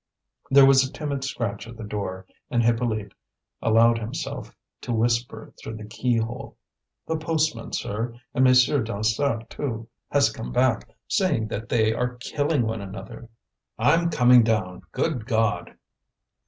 [0.49, 3.13] There was a timid scratch at the door, and Hippolyte
[3.61, 6.57] allowed himself to whisper through the keyhole:
[7.05, 8.19] "The postman, sir.
[8.33, 13.29] And Monsieur Dansaert, too, has come back, saying that they are killing one another."
[13.77, 15.75] "I'm coming down, good God!"